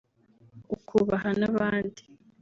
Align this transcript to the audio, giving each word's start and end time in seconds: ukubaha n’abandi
ukubaha 0.75 1.29
n’abandi 1.39 2.03